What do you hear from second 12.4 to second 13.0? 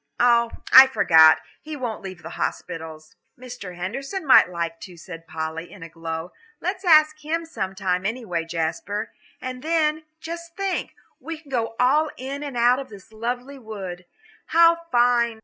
and out